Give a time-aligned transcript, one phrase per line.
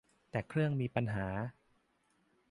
[0.31, 1.27] แต่เครื่องมีปัญหา